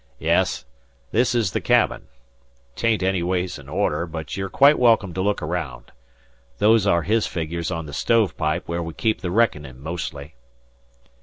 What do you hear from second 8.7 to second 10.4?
we keep the reckonin' mostly."